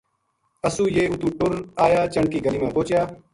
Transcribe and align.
اَسو 0.67 0.83
یہ 0.95 1.03
اُتو 1.11 1.27
ٹُر 1.37 1.51
آیاچَنڈ 1.85 2.27
کی 2.31 2.39
گلی 2.45 2.59
ما 2.61 2.69
پوہچیا 2.75 3.01